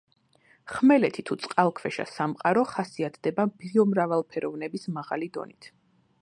ხმელეთი 0.75 1.23
თუ 1.29 1.35
წყალქვეშა 1.43 2.05
სამყარო 2.13 2.63
ხასიათდება 2.71 3.47
ბიომრავალფეროვნების 3.61 4.89
მაღალი 4.97 5.31
დონით. 5.39 5.71